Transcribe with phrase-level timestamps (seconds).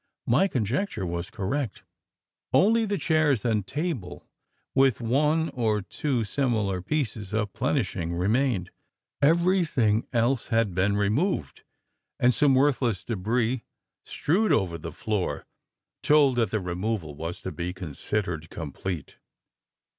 [0.25, 1.83] My conjecture was correct.
[2.53, 4.27] Only the chairs and table
[4.73, 8.71] with one or two similar pieces of "plenishing," remained.
[9.21, 11.61] Everything else had been removed;
[12.19, 13.61] and some worthless debris
[14.03, 15.45] strewed over the floor,
[16.01, 19.17] told that the removal was to be considered complete.